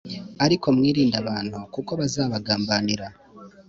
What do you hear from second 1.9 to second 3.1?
bazabagambanira